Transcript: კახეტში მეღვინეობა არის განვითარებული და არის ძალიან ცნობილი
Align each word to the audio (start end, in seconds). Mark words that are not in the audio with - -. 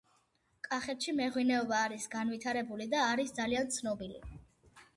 კახეტში 0.67 1.13
მეღვინეობა 1.19 1.83
არის 1.89 2.09
განვითარებული 2.15 2.87
და 2.95 3.05
არის 3.13 3.37
ძალიან 3.39 3.73
ცნობილი 3.79 4.23